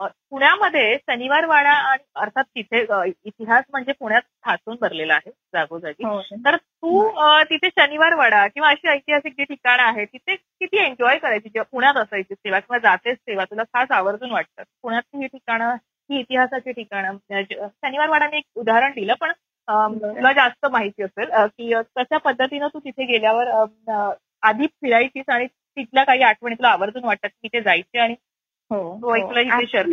पुण्यामध्ये 0.00 0.96
शनिवार 0.96 1.44
वाडा 1.44 1.70
आणि 1.70 2.02
अर्थात 2.16 2.44
तिथे 2.44 2.80
इतिहास 3.04 3.64
म्हणजे 3.70 3.92
पुण्यात 3.92 4.22
ठासून 4.44 4.76
भरलेला 4.80 5.14
आहे 5.14 5.30
जागोजागी. 5.30 6.04
हो, 6.04 6.20
तर 6.20 6.56
तू 6.56 7.08
तिथे 7.42 7.68
शनिवार 7.68 8.14
वाडा 8.14 8.46
किंवा 8.46 8.68
अशी 8.68 8.88
ऐतिहासिक 8.88 9.32
जी 9.32 9.44
ठिकाणं 9.44 9.82
आहेत 9.82 10.06
तिथे 10.06 10.34
किती 10.34 10.76
एन्जॉय 10.76 11.18
करायची? 11.18 11.48
जेव्हा 11.48 11.68
पुण्यात 11.72 11.96
असायची 11.96 12.34
सेवा 12.34 12.58
किंवा 12.58 12.78
जातेच 12.78 13.18
सेवा 13.18 13.44
तुला 13.44 13.62
खास 13.62 13.90
आवर्जून 13.90 14.30
वाटतात 14.30 14.64
पुण्यात 14.82 15.02
ही 15.14 15.26
ठिकाणं 15.26 15.74
ही 16.10 16.20
इतिहासाची 16.20 16.72
ठिकाणं 16.72 17.16
शनिवार 17.30 18.08
वाडाने 18.08 18.36
एक 18.36 18.44
उदाहरण 18.56 18.90
दिलं 18.90 19.14
पण 19.14 19.32
तुला 19.68 20.32
जास्त 20.32 20.66
माहिती 20.66 21.02
असेल 21.02 21.30
की 21.46 21.72
कशा 21.96 22.16
पद्धतीनं 22.16 22.68
तू 22.68 22.78
तिथे 22.78 23.04
गेल्यावर 23.04 23.48
आधी 24.44 24.66
फिरायचीस 24.66 25.28
आणि 25.28 25.46
तिथल्या 25.46 26.04
काही 26.04 26.22
आठवणी 26.22 26.54
तुला 26.54 26.68
आवर्जून 26.68 27.04
वाटतात 27.04 27.30
की 27.42 27.48
ते 27.48 27.60
जायचे 27.60 27.98
आणि 27.98 28.14
हो. 28.70 29.14
इथे 29.16 29.66
शेअर 29.66 29.86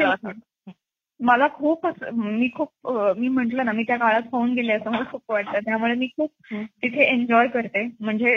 मला 1.20 1.48
खूप 1.48 1.86
मी 2.14 2.50
खूप 2.56 2.88
मी 3.18 3.28
म्हंटल 3.28 3.60
ना 3.66 3.72
मी 3.72 3.84
त्या 3.84 3.98
काळात 3.98 4.22
होऊन 4.32 4.54
गेले 4.54 4.74
असं 4.74 4.92
मला 4.92 5.04
खूप 5.12 5.32
वाटतं. 5.32 5.60
त्यामुळे 5.60 5.94
मी 5.94 6.08
खूप 6.08 6.32
तिथे 6.54 7.04
एन्जॉय 7.04 7.48
करते. 7.48 7.88
म्हणजे 8.00 8.36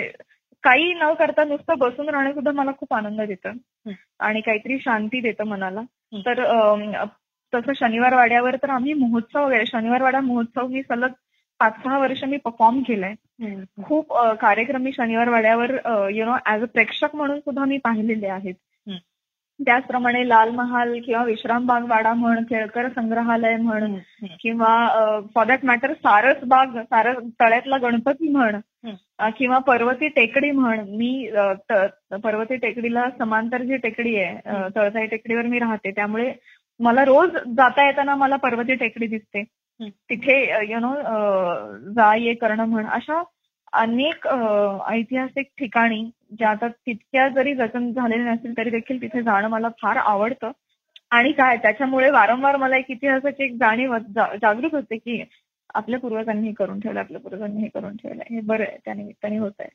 काही 0.64 0.92
न 0.94 1.12
करता 1.14 1.44
नुसतं 1.44 1.78
बसून 1.78 2.08
राहणं 2.08 2.32
सुद्धा 2.32 2.52
मला 2.52 2.70
खूप 2.78 2.94
आनंद 2.94 3.20
देतं. 3.20 3.52
आणि 4.18 4.40
काहीतरी 4.40 4.78
शांती 4.78 5.20
देतं 5.20 5.44
मनाला. 5.44 5.82
तर 6.26 6.42
तसं 7.52 7.72
शनिवार 7.72 8.14
वाड्यावर 8.14 8.56
तर 8.56 8.70
आम्ही 8.70 8.92
महोत्सव 8.92 9.44
वगैरे 9.46 9.66
शनिवार 9.66 10.02
वाडा 10.02 10.20
महोत्सव 10.20 10.66
मी 10.66 10.82
सलग 10.82 11.12
पाच 11.60 11.74
सहा 11.84 11.98
वर्ष 11.98 12.24
मी 12.24 12.36
परफॉर्म 12.36 12.82
केलंय. 12.82 13.14
खूप 13.84 14.06
कार्यक्रम 14.40 14.82
मी 14.82 14.92
शनिवार 14.92 15.28
वाड्यावर 15.28 15.70
यु 16.10 16.24
नो 16.24 16.36
ऍज 16.46 16.62
अ 16.62 16.66
प्रेक्षक 16.66 17.14
म्हणून 17.14 17.38
सुद्धा 17.38 17.64
मी 17.64 17.78
पाहिलेले 17.78 18.26
आहेत. 18.26 18.54
त्याचप्रमाणे 19.60 20.28
लाल 20.28 20.50
महाल 20.50 21.00
किंवा 21.00 21.24
विश्रामबाग 21.24 21.84
वाडा 21.88 22.12
म्हण 22.14 22.42
केळकर 22.44 22.88
संग्रहालय 22.88 23.56
म्हण 23.56 23.94
किंवा 24.40 25.20
फॉर 25.34 25.46
दॅट 25.46 25.64
मॅटर 25.64 25.92
सारस 25.92 26.36
बाग 26.44 26.78
सारस 26.78 27.16
तळ्यातला 27.40 27.76
गणपती 27.76 28.28
म्हण 28.28 28.56
किंवा 29.38 29.58
पर्वती 29.58 30.08
टेकडी 30.08 30.50
म्हण 30.50 30.80
मी 30.88 31.30
पर्वती 32.22 32.56
टेकडीला 32.56 33.08
समांतर 33.18 33.62
जी 33.62 33.76
टेकडी 33.76 34.16
आहे 34.16 34.68
तळसाई 34.76 35.06
टेकडीवर 35.06 35.42
मी 35.42 35.58
राहते 35.58 35.90
त्यामुळे 35.90 36.32
मला 36.80 37.04
रोज 37.04 37.30
जाता 37.56 37.86
येताना 37.86 38.14
मला 38.14 38.36
पर्वती 38.36 38.74
टेकडी 38.74 39.06
दिसते. 39.06 39.44
तिथे 39.80 40.34
यु 40.70 40.78
नो 40.80 40.94
जा 41.94 42.14
ये 42.16 42.34
करणं 42.34 42.64
म्हण 42.68 42.86
अशा 42.88 43.22
अनेक 43.72 44.26
ऐतिहासिक 44.88 45.46
ठिकाणी 45.58 46.02
ज्या 46.38 46.50
आता 46.50 46.68
तितक्या 46.68 47.28
जरी 47.28 47.54
जतन 47.54 47.90
झालेल्या 47.92 48.32
नसतील 48.32 48.56
तरी 48.56 48.70
देखील 48.70 49.00
तिथे 49.02 49.22
जाणं 49.22 49.48
मला 49.48 49.68
फार 49.82 49.96
आवडतं. 49.96 50.50
आणि 51.10 51.32
काय 51.32 51.56
त्याच्यामुळे 51.56 52.10
वारंवार 52.10 52.56
मला 52.56 52.76
एक 52.76 52.90
इतिहासाची 52.90 53.44
एक 53.44 53.56
जाणीव 53.58 53.96
जागृत 54.16 54.74
होते 54.74 54.96
की 54.96 55.22
आपल्या 55.74 55.98
पूर्वजांनी 56.00 56.46
हे 56.48 56.52
करून 56.54 56.80
ठेवलं 56.80 57.00
आपल्या 57.00 57.20
पूर्वजांनी 57.20 57.62
हे 57.62 57.68
करून 57.74 57.96
ठेवलं. 57.96 58.22
हे 58.30 58.40
बरं 58.40 58.64
आहे 58.64 58.76
त्या 58.84 58.94
निमित्ताने 58.94 59.38
होत 59.38 59.52
आहे 59.60 59.68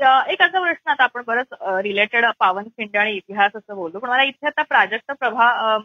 एक 0.00 0.42
असा 0.42 0.60
प्रश्न 0.60 0.90
आता 0.90 1.04
आपण 1.04 1.22
बरंच 1.26 1.52
रिलेटेड 1.84 2.24
पावनखिंड 2.40 2.96
आणि 2.96 3.12
इतिहास 3.16 3.52
असं 3.56 3.74
बोलतो 3.76 3.98
पण 3.98 4.08
मला 4.10 4.22
इथे 4.22 4.46
आता 4.46 4.62
प्राजक्त 4.62 5.12
प्रभा 5.20 5.76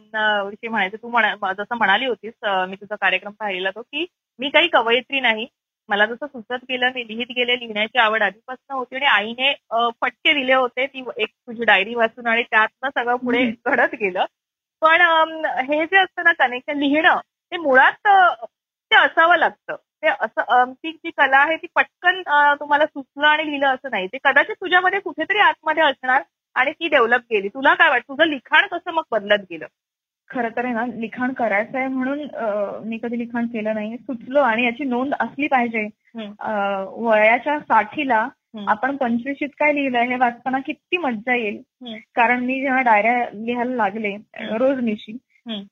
विषयी 0.43 0.67
म्हणायचं 0.69 0.97
तू 0.97 1.53
जसं 1.53 1.75
म्हणाली 1.77 2.05
होतीस 2.05 2.33
मी 2.69 2.75
तुझा 2.75 2.95
कार्यक्रम 2.95 3.31
पाहिलेला 3.39 3.69
तो 3.75 3.81
की 3.81 4.05
मी 4.39 4.49
काही 4.49 4.67
कवयित्री 4.69 5.19
नाही. 5.19 5.47
मला 5.89 6.05
जसं 6.05 6.25
सुचत 6.27 6.63
गेलं 6.69 6.91
मी 6.95 7.07
लिहित 7.07 7.27
गेले 7.35 7.57
लिहिण्याची 7.59 7.99
आवड 7.99 8.23
आधीपासून 8.23 8.75
होती 8.75 8.95
आणि 8.95 9.05
आईने 9.05 9.53
फटके 10.01 10.33
दिले 10.33 10.53
होते. 10.53 10.85
ती 10.87 11.03
एक 11.17 11.29
तुझी 11.29 11.63
डायरी 11.65 11.95
वाचून 11.95 12.27
आणि 12.27 12.43
त्यातनं 12.43 12.89
सगळं 12.95 13.15
पुढे 13.23 13.45
घडत 13.65 13.95
गेलं. 14.01 14.25
पण 14.81 15.01
हे 15.69 15.85
जे 15.85 15.97
असतं 15.99 16.23
ना 16.23 16.31
कनेक्शन 16.39 16.77
लिहिणं 16.79 17.19
ते 17.51 17.57
मुळात 17.57 18.07
ते 18.91 18.95
असावं 18.97 19.37
लागतं. 19.37 19.75
ते 20.03 20.07
असं 20.09 20.71
ती 20.73 20.91
जी 20.91 21.09
कला 21.17 21.37
आहे 21.37 21.55
ती 21.57 21.67
पटकन 21.75 22.21
तुम्हाला 22.59 22.85
सुचलं 22.85 23.27
आणि 23.27 23.45
लिहिलं 23.45 23.67
असं 23.67 23.89
नाही. 23.91 24.07
ते 24.07 24.17
कदाचित 24.23 24.55
तुझ्यामध्ये 24.61 24.99
कुठेतरी 24.99 25.39
आतमध्ये 25.39 25.83
असणार 25.83 26.21
आणि 26.55 26.71
ती 26.71 26.87
डेव्हलप 26.87 27.21
केली 27.29 27.47
तुला 27.47 27.73
काय 27.73 27.89
वाटतं? 27.89 28.13
तुझं 28.13 28.29
लिखाण 28.29 28.67
कसं 28.67 28.91
मग 28.93 29.03
बदलत 29.11 29.45
गेलं? 29.49 29.65
खरं 30.29 30.49
तर 30.55 30.65
आहे 30.65 30.73
ना 30.73 30.85
लिखाण 30.95 31.31
करायचं 31.33 31.77
आहे 31.77 31.87
म्हणून 31.87 32.19
मी 32.87 32.97
कधी 32.97 33.17
लिखाण 33.19 33.45
केलं 33.45 33.73
नाही 33.73 33.97
सुचलो 33.97 34.41
आणि 34.41 34.65
याची 34.65 34.83
नोंद 34.83 35.13
असली 35.19 35.47
पाहिजे. 35.47 35.87
वयाच्या 36.97 37.59
साठीला 37.59 38.27
आपण 38.67 38.95
पंचवीशीत 38.97 39.49
काय 39.59 39.73
लिहिलंय 39.73 40.07
हे 40.07 40.15
वाचताना 40.15 40.59
किती 40.59 40.97
मज्जा 40.97 41.35
येईल. 41.35 41.61
कारण 42.15 42.43
मी 42.45 42.59
जेव्हा 42.61 42.81
डायऱ्या 42.81 43.25
लिहायला 43.33 43.75
लागले 43.75 44.15
रोजनिशी 44.57 45.17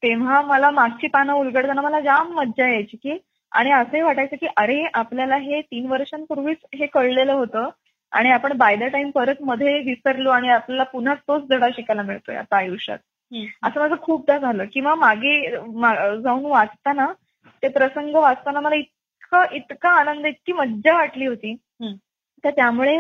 तेव्हा 0.04 0.42
मला 0.42 0.70
मागची 0.72 1.08
पानं 1.08 1.34
उलगडताना 1.34 1.82
मला 1.82 2.00
जाम 2.00 2.32
मज्जा 2.34 2.68
यायची 2.68 2.98
की 2.98 3.18
आणि 3.52 3.72
असंही 3.72 4.02
वाटायचं 4.02 4.36
की 4.36 4.48
अरे 4.58 4.84
आपल्याला 4.94 5.36
हे 5.38 5.62
तीन 5.62 5.86
वर्षांपूर्वीच 5.86 6.58
हे 6.76 6.86
कळलेलं 6.86 7.34
होतं 7.34 7.70
आणि 8.12 8.30
आपण 8.32 8.58
बाय 8.58 8.76
द 8.76 8.84
टाइम 8.84 9.10
परत 9.12 9.42
मध्ये 9.42 9.80
विसरलो 9.80 10.30
आणि 10.30 10.50
आपल्याला 10.50 10.84
पुन्हा 10.84 11.14
तोच 11.28 11.48
धडा 11.50 11.68
शिकायला 11.76 12.02
मिळतोय 12.02 12.36
आता 12.36 12.58
आयुष्यात. 12.58 12.98
असं 13.64 13.80
माझं 13.80 13.96
खूपदा 14.02 14.38
झालं. 14.38 14.66
किंवा 14.74 14.94
मागे 14.96 15.42
जाऊन 16.22 16.46
वाचताना 16.46 17.08
ते 17.64 17.68
प्रसंग 17.68 18.16
वाचताना 18.16 18.60
मला 18.60 18.76
इतकं 18.76 19.56
इतका 19.56 19.90
आनंद 19.90 20.26
इतकी 20.26 20.54
मज्जा 20.54 20.94
वाटली 20.94 21.26
होती. 21.26 21.56
तर 22.44 22.50
त्यामुळे 22.50 22.98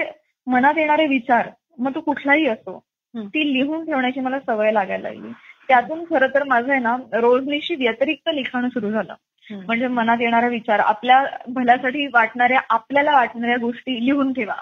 मनात 0.47 0.77
येणारे 0.77 1.05
विचार 1.07 1.49
मग 1.77 1.95
तो 1.95 2.01
कुठलाही 2.01 2.45
असो 2.47 2.77
ती 3.25 3.53
लिहून 3.53 3.85
ठेवण्याची 3.85 4.19
मला 4.19 4.39
सवय 4.39 4.71
लागायला 4.71 5.09
लागली. 5.09 5.31
त्यातून 5.69 6.03
खरं 6.09 6.27
तर 6.33 6.43
माझं 6.43 6.71
आहे 6.71 6.79
ना 6.81 6.95
रोजनिशी 7.13 7.75
व्यतिरिक्त 7.75 8.29
लिखाण 8.33 8.67
सुरू 8.69 8.91
झालं. 8.91 9.13
म्हणजे 9.51 9.87
मनात 9.87 10.17
येणारा 10.21 10.47
विचार 10.47 10.79
आपल्या 10.79 11.23
भल्यासाठी 11.47 12.05
वाटणाऱ्या 12.05 12.59
आपल्याला 12.69 13.11
वाटणाऱ्या 13.11 13.57
गोष्टी 13.57 14.05
लिहून 14.05 14.33
ठेवा. 14.33 14.53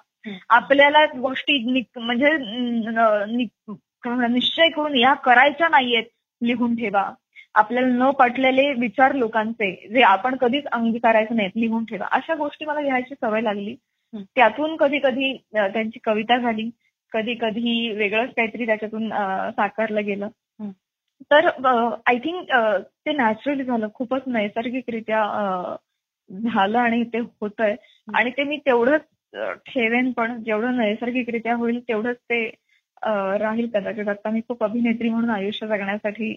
आपल्याला 0.49 1.05
गोष्टी 1.05 1.83
म्हणजे 1.95 2.31
निश्चय 4.27 4.69
करून 4.69 4.95
या 4.95 5.13
करायच्या 5.13 5.67
नाहीयेत 5.69 6.03
लिहून 6.41 6.75
ठेवा. 6.75 7.11
आपल्याला 7.55 7.87
न 7.87 8.09
पटलेले 8.11 8.73
विचार 8.73 9.13
लोकांचे 9.13 9.71
जे 9.93 10.01
आपण 10.01 10.35
कधीच 10.35 10.65
अंगीकारायचे 10.71 11.35
नाहीत 11.35 11.51
लिहून 11.55 11.85
ठेवा. 11.85 12.07
अशा 12.11 12.35
गोष्टी 12.35 12.65
मला 12.65 12.81
लिहायची 12.81 13.15
सवय 13.21 13.41
लागली. 13.41 13.75
त्यातून 14.13 14.75
कधी 14.75 14.99
कधी 14.99 15.33
त्यांची 15.53 15.99
कविता 16.03 16.37
झाली. 16.37 16.69
कधी 17.11 17.33
कधी 17.41 17.91
वेगळंच 17.91 18.29
काहीतरी 18.29 18.65
त्याच्यातून 18.65 19.09
साकारलं 19.51 20.05
गेलं. 20.05 20.27
तर 21.31 21.47
आय 22.07 22.17
थिंक 22.19 22.51
ते 23.05 23.11
नॅचरली 23.13 23.63
झालं. 23.63 23.87
खूपच 23.95 24.21
नैसर्गिकरित्या 24.27 25.23
झालं 26.29 26.77
आणि 26.79 27.03
ते 27.13 27.19
होतंय. 27.41 27.75
आणि 28.15 28.31
ते 28.37 28.43
मी 28.43 28.57
तेवढंच 28.65 29.01
ठेवेन 29.67 30.11
पण 30.17 30.41
जेवढं 30.43 30.77
नैसर्गिकरित्या 30.77 31.55
होईल 31.55 31.79
तेवढंच 31.87 32.17
ते 32.31 32.45
राहील 33.39 33.67
कदाचित. 33.73 34.07
आता 34.09 34.29
मी 34.29 34.41
खूप 34.47 34.63
अभिनेत्री 34.63 35.09
म्हणून 35.09 35.29
आयुष्य 35.29 35.67
जगण्यासाठी 35.67 36.31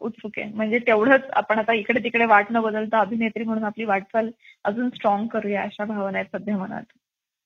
उत्सुक 0.00 0.38
आहे. 0.38 0.50
म्हणजे 0.54 0.78
तेवढंच 0.86 1.30
आपण 1.32 1.58
आता 1.58 1.72
इकडे 1.74 2.02
तिकडे 2.04 2.24
वाट 2.26 2.52
न 2.52 2.60
बदलता 2.62 3.00
अभिनेत्री 3.00 3.44
म्हणून 3.44 3.64
आपली 3.64 3.84
वाटचाल 3.84 4.30
अजून 4.64 4.88
स्ट्रॉंग 4.88 5.26
करूया 5.28 5.62
अशा 5.62 5.84
भावना 5.84 6.18
आहेत 6.18 6.36
सध्या 6.36 6.56
मनात. 6.58 6.82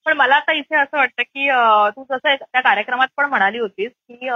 पण 0.07 0.17
मला 0.17 0.35
आता 0.35 0.53
इथे 0.53 0.77
असं 0.77 0.97
वाटतं 0.97 1.23
की 1.25 1.49
तू 1.97 2.05
जसं 2.05 2.35
त्या 2.35 2.61
कार्यक्रमात 2.61 3.09
पण 3.17 3.25
म्हणाली 3.29 3.59
होतीस 3.59 3.91
की 4.09 4.29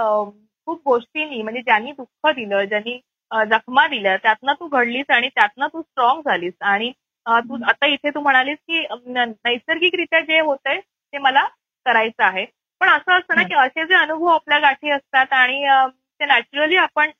खूप 0.67 0.81
गोष्टींनी 0.85 1.41
म्हणजे 1.41 1.61
ज्यांनी 1.61 1.91
दुःख 1.91 2.29
दिलं 2.35 2.63
ज्यांनी 2.65 2.99
जखमा 3.49 3.87
दिल्या 3.87 4.15
त्यातनं 4.23 4.53
तू 4.59 4.67
घडलीस 4.67 5.09
आणि 5.11 5.27
त्यातनं 5.35 5.67
तू 5.73 5.81
स्ट्रॉंग 5.81 6.21
झालीस. 6.25 6.53
आणि 6.61 6.91
तू 7.25 7.57
आता 7.67 7.85
इथे 7.87 8.09
तू 8.15 8.21
म्हणालीस 8.21 8.57
की 8.69 8.85
नैसर्गिकरित्या 9.07 10.19
जे 10.21 10.39
होतंय 10.39 10.79
ते 10.79 11.17
मला 11.17 11.47
करायचं 11.85 12.23
आहे. 12.23 12.45
पण 12.81 12.89
असं 12.89 13.11
असतं 13.19 13.35
ना 13.35 13.43
की 13.47 13.53
असे 13.55 13.85
जे 13.87 13.95
अनुभव 13.95 14.27
आपल्या 14.27 14.59
गाठी 14.59 14.89
असतात 14.91 15.33
आणि 15.33 15.63
ते 16.19 16.25
नॅचरली 16.25 16.75
आपण 16.77 17.11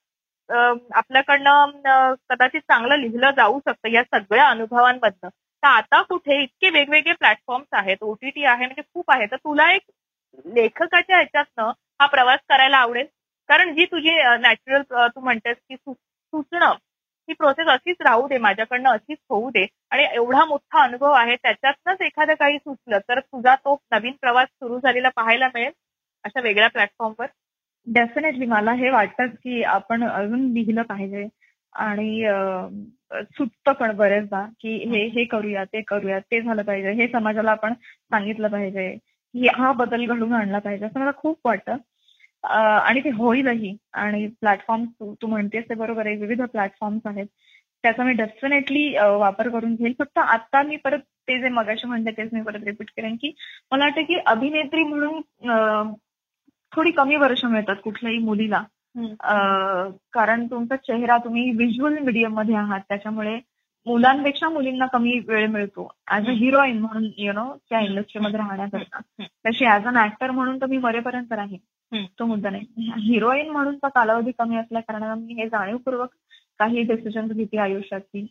आपल्याकडनं 0.95 2.13
कदाचित 2.29 2.61
चांगलं 2.61 2.95
लिहिलं 2.99 3.31
जाऊ 3.37 3.59
शकतं 3.67 3.89
या 3.89 4.03
सगळ्या 4.03 4.47
अनुभवांमधनं. 4.49 5.29
तर 5.29 5.67
आता 5.67 6.01
कुठे 6.09 6.41
इतके 6.43 6.69
वेगवेगळे 6.69 7.13
प्लॅटफॉर्म्स 7.13 7.67
आहेत 7.73 7.97
ओटीटी 8.03 8.43
आहे 8.45 8.65
म्हणजे 8.65 8.81
खूप 8.93 9.11
आहे. 9.11 9.25
तर 9.25 9.35
तुला 9.35 9.71
एक 9.73 9.81
लेखकाच्या 10.55 11.15
ह्याच्यातनं 11.15 11.71
हा 11.99 12.05
प्रवास 12.07 12.39
करायला 12.49 12.77
आवडेल? 12.77 13.05
कारण 13.49 13.73
जी 13.75 13.85
तुझी 13.85 14.11
नॅचरल 14.41 14.81
तू 14.91 15.19
म्हणतेस 15.21 15.57
की 15.69 15.75
सुचणं 15.75 16.73
ही 17.29 17.33
प्रोसेस 17.33 17.67
अशीच 17.67 18.01
राहू 18.01 18.27
दे 18.27 18.37
माझ्याकडनं 18.37 18.89
अशीच 18.89 19.17
होऊ 19.29 19.49
दे. 19.49 19.65
आणि 19.91 20.03
एवढा 20.13 20.43
मोठा 20.45 20.81
अनुभव 20.83 21.11
आहे 21.11 21.35
त्याच्यातनंच 21.35 22.01
एखादं 22.01 22.33
काही 22.39 22.57
सुचलं 22.57 22.99
तर 23.09 23.19
तुझा 23.19 23.55
तो 23.55 23.75
नवीन 23.91 24.13
प्रवास 24.21 24.47
सुरू 24.49 24.79
झालेला 24.79 25.09
पाहायला 25.15 25.47
मिळेल 25.53 25.71
अशा 26.25 26.41
वेगळ्या 26.41 26.67
प्लॅटफॉर्मवर 26.69 27.27
डेफिनेटली 27.87 28.45
मला 28.45 28.71
हे 28.73 28.89
वाटतं 28.89 29.27
की 29.35 29.61
आपण 29.63 30.03
अजून 30.09 30.51
लिहिलं 30.53 30.81
पाहिजे. 30.83 31.27
आणि 31.73 32.23
सुटतं 33.37 33.73
पण 33.73 33.95
बरेचदा 33.97 34.45
की 34.61 34.75
हे 34.89 35.05
हे 35.13 35.23
करूया 35.25 35.63
ते 35.65 35.81
करूया 35.87 36.19
ते 36.21 36.41
झालं 36.41 36.61
पाहिजे. 36.63 36.91
हे 36.91 37.07
समाजाला 37.07 37.51
आपण 37.51 37.73
सांगितलं 37.73 38.47
पाहिजे 38.47 39.47
हा 39.55 39.71
बदल 39.71 40.05
घडून 40.05 40.33
आणला 40.33 40.59
पाहिजे 40.59 40.85
असं 40.85 40.99
मला 40.99 41.11
खूप 41.17 41.39
वाटतं. 41.45 41.77
आणि 42.43 42.99
ते 43.03 43.09
होईलही. 43.17 43.75
आणि 43.93 44.27
प्लॅटफॉर्म 44.41 44.85
तू 45.21 45.27
म्हणतेस 45.27 45.63
ते 45.69 45.75
बरोबर 45.75 46.05
आहे. 46.07 46.15
विविध 46.15 46.41
प्लॅटफॉर्म्स 46.43 47.07
आहेत. 47.07 47.25
त्याचा 47.83 48.03
मी 48.03 48.13
डेफिनेटली 48.13 48.87
वापर 49.19 49.49
करून 49.49 49.73
घेईल. 49.75 49.93
फक्त 49.99 50.17
आता 50.19 50.61
मी 50.63 50.75
परत 50.83 50.99
ते 51.27 51.39
जे 51.41 51.49
मगाशी 51.49 51.87
म्हणते 51.87 52.11
तेच 52.11 52.29
मी 52.33 52.41
परत 52.41 52.63
रिपीट 52.65 52.89
करेन 52.97 53.15
की 53.21 53.33
मला 53.71 53.83
वाटतं 53.85 54.03
की 54.03 54.15
अभिनेत्री 54.25 54.83
म्हणून 54.83 55.93
थोडी 56.71 56.91
कमी 56.91 57.15
वर्ष 57.15 57.43
मिळतात 57.45 57.75
कुठल्याही 57.83 58.17
मुलीला. 58.19 58.63
कारण 60.13 60.45
तुमचा 60.47 60.75
चेहरा 60.75 61.17
तुम्ही 61.17 61.49
व्हिज्युअल 61.51 61.97
मीडियममध्ये 61.99 62.55
आहात. 62.55 62.79
त्याच्यामुळे 62.89 63.39
मुलांपेक्षा 63.85 64.49
मुलींना 64.49 64.85
कमी 64.85 65.19
वेळ 65.27 65.47
मिळतो. 65.47 65.89
ऍज 66.11 66.27
अ 66.27 66.31
हिरोईन 66.31 66.79
म्हणून 66.79 67.09
यु 67.17 67.33
नो 67.33 67.53
त्या 67.69 67.79
इंडस्ट्रीमध्ये 67.79 68.37
राहण्याकरता. 68.37 69.23
तशी 69.45 69.65
ऍज 69.65 69.85
अन 69.87 69.97
ऍक्टर 69.97 70.31
म्हणून 70.31 70.61
तर 70.61 70.65
मी 70.65 70.77
मरेपर्यंत 70.77 71.33
राहील 71.33 72.05
तो 72.19 72.25
मुद्दा 72.25 72.49
नाही. 72.49 72.91
हिरोईन 72.99 73.49
म्हणूनचा 73.49 73.87
कालावधी 73.87 74.31
कमी 74.39 74.57
असल्या 74.57 74.81
कारणाने 74.81 75.25
मी 75.25 75.33
हे 75.33 75.47
जाणीवपूर्वक 75.47 76.09
काही 76.59 76.81
डिसिजन 76.81 77.27
घेते 77.27 77.57
आयुष्यातली. 77.57 78.27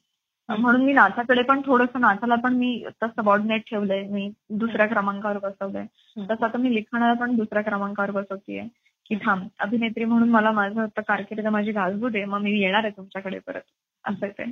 म्हणून 0.48 0.84
मी 0.84 0.92
नाचाकडे 0.92 1.42
पण 1.42 1.60
थोडंसं 1.66 2.00
नाचाला 2.00 2.34
पण 2.34 2.54
मी 2.54 2.84
सबॉर्डिनेट 3.02 3.62
ठेवलंय. 3.70 4.02
मी 4.02 4.30
दुसऱ्या 4.50 4.86
क्रमांकावर 4.86 5.38
बसवलंय. 5.38 5.86
तसं 6.30 6.44
आता 6.44 6.58
मी 6.58 6.74
लिखाणाला 6.74 7.12
पण 7.12 7.36
दुसऱ्या 7.36 7.62
क्रमांकावर 7.62 8.10
बसवतीये. 8.10 8.68
की 9.06 9.16
थांब 9.16 9.46
अभिनेत्री 9.58 10.04
म्हणून 10.04 10.28
मला 10.28 10.50
माझं 10.50 10.86
कारकीर्द 10.96 11.46
माझी 11.46 11.72
गाजवू 11.72 12.08
दे 12.08 12.24
मग 12.24 12.40
मी 12.40 12.58
येणार 12.60 12.84
आहे 12.84 12.96
तुमच्याकडे 12.96 13.38
परत. 13.38 13.60
असं 14.04 14.28
ते. 14.28 14.44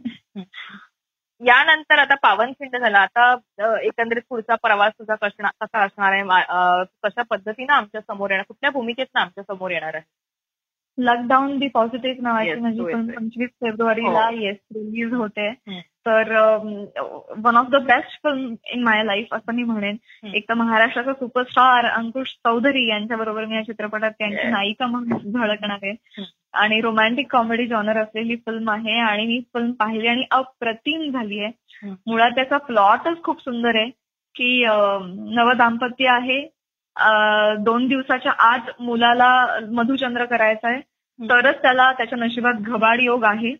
यानंतर 1.41 1.99
आता 1.99 2.15
पावनखिंड 2.15 2.77
झाला. 2.77 2.99
आता 2.99 3.35
एकंदरीत 3.83 4.23
पुढचा 4.29 4.55
प्रवास 4.55 4.93
तुझा 4.99 5.15
कसा 5.15 5.83
असणार 5.85 6.13
आहे? 6.13 6.23
कशा 7.03 7.23
पद्धतीनं 7.23 7.73
आमच्यासमोर 7.73 8.31
येणार? 8.31 8.45
कुठल्या 8.49 8.71
भूमिकेत 8.71 9.17
आमच्यासमोर 9.17 9.71
येणार 9.71 9.95
आहे? 9.95 10.03
लॉकडाऊन 10.99 11.59
बी 11.59 11.69
पॉझिटिव्ह 11.69 12.23
नावाची 12.23 12.55
म्हणजे 12.55 12.83
पंचवीस 13.15 13.51
फेब्रुवारीला 13.61 14.29
येस 14.33 14.57
रिलीज 14.75 15.13
होते. 15.15 15.49
तर 16.07 16.33
one 17.45 17.57
of 17.57 17.67
the 17.71 17.77
best 17.87 18.17
film 18.23 18.55
in 18.73 18.83
my 18.83 19.03
life 19.05 19.35
असं 19.35 19.55
मी 19.55 19.63
म्हणेन. 19.63 19.97
एक 20.35 20.49
तर 20.49 20.55
महाराष्ट्राचा 20.55 21.13
सुपरस्टार 21.13 21.85
अंकुश 21.87 22.29
चौधरी 22.45 22.89
यांच्या 22.89 23.17
बरोबर 23.17 23.45
मी 23.45 23.57
या 23.57 23.63
चित्रपटात 23.63 24.11
त्यांची 24.19 24.49
नायिका 24.51 24.87
म्हणून 24.87 25.33
झळकणार 25.33 25.79
आहे. 25.83 26.25
आणि 26.53 26.81
रोमॅन्टिक 26.81 27.33
कॉमेडी 27.33 27.67
जॉनर 27.67 27.97
असलेली 27.97 28.37
फिल्म 28.37 28.71
आहे 28.71 28.99
आणि 29.01 29.27
मी 29.27 29.41
फिल्म 29.55 29.71
पाहिली 29.73 30.07
आणि 30.07 30.25
अप्रतिम 30.31 31.11
झाली 31.11 31.45
आहे. 31.45 31.89
मुळात 32.07 32.31
त्याचा 32.31 32.57
प्लॉटच 32.57 33.23
खूप 33.23 33.41
सुंदर 33.41 33.77
आहे 33.77 33.91
की 34.35 34.65
नव 35.37 35.53
दाम्पत्य 35.53 36.09
आहे. 36.09 36.41
दोन 37.65 37.87
दिवसाच्या 37.89 38.33
आत 38.33 38.71
मुलाला 38.81 39.59
मधुचंद्र 39.73 40.25
करायचा 40.25 40.69
आहे. 40.69 40.81
तरच 41.19 41.63
त्याला 41.63 41.93
त्याच्या 41.93 42.19
नशिबात 42.19 42.55
घबाड 42.61 43.01
योग 43.01 43.25
आहे. 43.25 43.55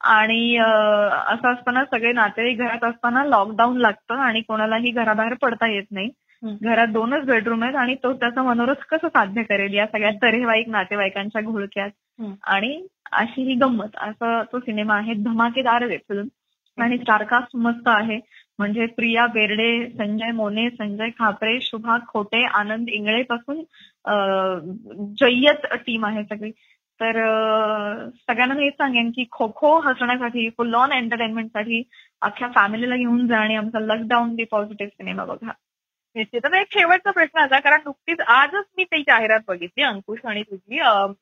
आणि 0.00 0.56
असं 0.56 1.52
असताना 1.52 1.84
सगळे 1.84 2.12
नातेवाईक 2.12 2.58
घरात 2.58 2.84
असताना 2.84 3.24
लॉकडाऊन 3.24 3.76
लागतं 3.78 4.14
आणि 4.14 4.40
कोणालाही 4.40 4.90
घराबाहेर 4.90 5.34
पडता 5.34 5.66
येत 5.66 5.84
नाही. 5.90 6.08
घरात 6.62 6.88
दोनच 6.88 7.24
बेडरूम 7.24 7.62
आहेत 7.64 7.74
आणि 7.76 7.94
तो 7.94 8.12
त्याचा 8.12 8.42
मनोरथ 8.42 8.84
कसं 8.90 9.08
साध्य 9.08 9.42
करेल 9.42 9.74
या 9.74 9.86
सगळ्या 9.86 10.10
तरेवाईक 10.22 10.68
नातेवाईकांच्या 10.68 11.42
घोळक्यात? 11.42 11.90
आणि 12.44 12.86
अशी 13.12 13.42
ही 13.42 13.54
गंमत 13.54 13.96
असं 14.00 14.42
तो 14.52 14.58
सिनेमा 14.60 14.94
आहे 14.96 15.14
धमाकेदार 15.14 15.82
आहे 15.82 15.96
फिल्म 15.98 16.82
आणि 16.82 16.98
स्टारकास्ट 16.98 17.56
मस्त 17.56 17.88
आहे. 17.88 18.18
म्हणजे 18.58 18.86
प्रिया 18.86 19.26
बेर्डे 19.26 19.86
संजय 19.88 20.30
मोने 20.30 20.68
संजय 20.70 21.08
खापरे 21.18 21.58
शुभा 21.62 21.96
खोटे 22.08 22.44
आनंद 22.44 22.88
इंगळे 22.88 23.22
पासून 23.22 23.62
जय्यत 25.20 25.66
टीम 25.86 26.04
आहे 26.06 26.24
सगळी. 26.24 26.50
तर 27.00 27.16
सगळ्यांना 28.28 28.54
हेच 28.54 28.72
सांगेन 28.78 29.10
की 29.16 29.24
खो 29.32 29.50
खो 29.56 29.78
हसण्यासाठी 29.80 30.48
फुल 30.58 30.74
ऑन 30.74 30.92
एंटरटेनमेंटसाठी 30.92 31.82
अख्ख्या 32.22 32.48
फॅमिलीला 32.54 32.96
घेऊन 32.96 33.26
जा 33.28 33.38
आणि 33.38 33.56
आमचा 33.56 33.80
लकडाऊन 33.80 34.34
दी 34.36 34.44
पॉझिटिव्ह 34.50 34.90
सिनेमा 34.90 35.24
बघा. 35.24 35.52
निश्चितच 36.16 36.54
एक 36.56 36.66
शेवटचा 36.72 37.10
प्रश्न 37.10 37.40
असा 37.40 37.58
कारण 37.60 37.80
नुकतीच 37.84 38.20
आजच 38.20 38.64
मी 38.76 38.84
ती 38.84 39.00
जाहिरात 39.08 39.40
बघितली 39.48 39.82
अंकुश 39.84 40.18
आणि 40.26 40.42
तुझी. 40.42 40.78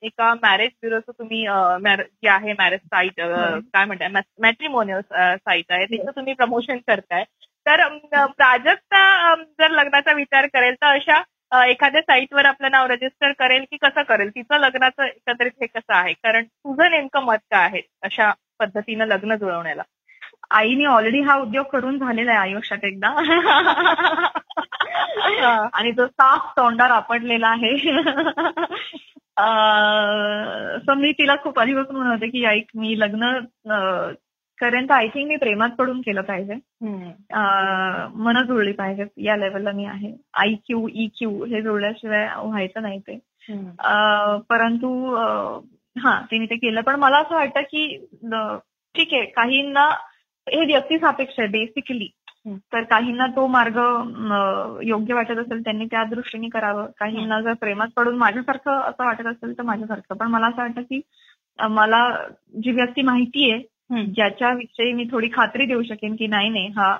एका 0.07 0.33
मॅरेज 0.43 0.71
ब्युरोचं 0.83 1.13
तुम्ही 1.19 1.43
जे 1.43 2.29
आहे 2.29 2.53
मॅरेज 2.59 2.81
साईट 2.81 3.21
काय 3.21 3.85
म्हणताय 3.85 4.09
मॅट्रिमोनियल 4.43 5.01
साईट 5.11 5.73
आहे. 5.73 5.85
तिचं 5.87 6.11
तुम्ही 6.17 6.35
प्रमोशन 6.35 6.79
करताय. 6.89 7.25
तर 7.67 7.87
प्राजक्ता 8.27 9.35
जर 9.61 9.71
लग्नाचा 9.71 10.13
विचार 10.17 10.47
करेल 10.55 10.75
तर 10.83 10.95
अशा 10.95 11.21
एखाद्या 11.53 12.01
साईटवर 12.01 12.45
आपलं 12.45 12.71
नाव 12.71 12.87
रजिस्टर 12.87 13.33
करेल 13.33 13.65
की 13.71 13.77
कसं 13.77 14.03
करेल? 14.03 14.31
तिचं 14.31 14.59
लग्नाचं 14.59 15.05
एकत्रित 15.05 15.51
हे 15.61 15.67
कसं 15.67 15.95
आहे? 15.95 16.13
कारण 16.13 16.45
तुझं 16.45 16.91
नेमकं 16.91 17.23
मत 17.23 17.35
काय 17.35 17.65
आहे 17.65 17.81
अशा 18.03 18.33
पद्धतीनं 18.59 19.07
लग्न 19.07 19.35
जुळवण्याला? 19.35 19.83
आईने 20.51 20.85
ऑलरेडी 20.85 21.21
हा 21.21 21.37
उद्योग 21.37 21.67
करून 21.67 21.99
झालेला 21.99 22.31
आहे 22.31 22.41
आयुष्यात 22.41 22.85
एकदा. 22.85 23.17
आणि 25.75 25.93
तो 25.93 26.07
साफ 26.07 26.53
तोंडार 26.57 26.91
आपडलेला 26.91 27.49
आहे. 27.49 27.79
सो 30.79 30.95
मी 30.95 31.13
तिला 31.13 31.35
खूप 31.43 31.59
आधीपासून 31.59 31.97
म्हणत 31.97 32.11
होते 32.11 32.27
की 32.27 32.45
ऐक 32.45 32.65
मी 32.75 33.01
लग्न 33.01 33.39
करेन 34.61 34.87
तर 34.87 34.95
आय 34.95 35.09
थिंक 35.09 35.29
मी 35.29 35.37
प्रेमात 35.37 35.71
पडून 35.79 36.01
केलं 36.01 36.23
पाहिजे. 36.23 36.55
मन 38.17 38.43
जुळली 38.49 38.73
पाहिजे 38.73 39.05
या 39.25 39.37
लेवलला 39.37 39.73
मी 39.73 39.85
आहे. 39.87 40.13
आय 40.35 40.55
क्यू 40.67 40.87
ई 40.95 41.07
क्यू 41.19 41.45
हे 41.45 41.63
जुळल्याशिवाय 41.63 42.29
व्हायचं 42.37 42.83
नाही 42.83 42.99
ते. 43.01 43.19
परंतु 44.51 44.89
हा 45.97 46.21
तिने 46.31 46.47
ते 46.47 46.57
केलं. 46.57 46.81
पण 46.81 46.97
मला 47.01 47.19
असं 47.19 47.35
वाटतं 47.35 47.61
की 47.73 47.87
ठीक 48.95 49.15
आहे 49.15 49.25
काहींना 49.37 49.89
हे 50.47 50.65
व्यक्ती 50.67 50.99
सापेक्ष 50.99 51.39
आहे 51.39 51.49
बेसिकली 51.49 52.09
तर 52.73 52.83
काहींना 52.91 53.27
तो 53.37 53.47
मार्ग 53.47 53.77
योग्य 54.83 55.15
वाटत 55.15 55.39
असेल 55.39 55.61
त्यांनी 55.65 55.85
त्या 55.87 56.05
दृष्टीने 56.05 56.49
करावं. 56.49 56.87
काहींना 56.99 57.41
जर 57.41 57.53
प्रेमात 57.61 57.89
पडून 57.97 58.17
माझ्यासारखं 58.17 58.81
असं 58.81 59.05
वाटत 59.05 59.27
असेल 59.27 59.57
तर 59.59 59.63
माझ्यासारखं. 59.63 60.15
पण 60.15 60.27
मला 60.27 60.47
असं 60.47 60.63
वाटतं 60.63 60.83
की 60.83 61.01
मला 61.71 62.01
जी 62.63 62.73
व्यक्ती 62.73 63.03
माहिती 63.03 63.51
आहे 63.51 63.63
ज्याच्याविषयी 63.91 64.93
मी 64.93 65.05
थोडी 65.13 65.29
खात्री 65.33 65.67
देऊ 65.67 65.83
शकेन 65.83 66.17
की 66.17 66.27
नाही 66.27 66.49
नाही. 66.49 66.67
हा 66.77 66.97